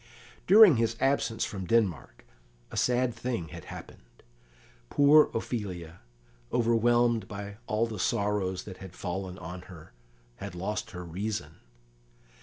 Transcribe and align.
During 0.47 0.77
his 0.77 0.95
absence 0.99 1.45
from 1.45 1.65
Denmark 1.67 2.25
a 2.71 2.75
sad 2.75 3.13
thing 3.13 3.49
had 3.49 3.65
happened. 3.65 4.23
Poor 4.89 5.29
Ophelia, 5.31 5.99
overwhelmed 6.51 7.27
by 7.27 7.57
all 7.67 7.85
the 7.85 7.99
sorrows 7.99 8.63
that 8.63 8.77
had 8.77 8.95
fallen 8.95 9.37
on 9.37 9.61
her, 9.69 9.93
had 10.37 10.55
lost 10.55 10.89
her 10.89 11.05
reason. 11.05 11.57